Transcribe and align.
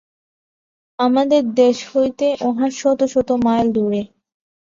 তোমাদের 0.99 1.43
দেশ 1.55 1.77
হইতে 1.91 2.27
উহা 2.47 2.67
শত 2.79 2.99
শত 3.13 3.29
মাইল 3.45 3.67
দূরে। 3.75 4.01